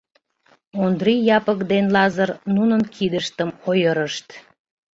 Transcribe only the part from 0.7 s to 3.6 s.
Ондри Япык ден Лазыр нунын кидыштым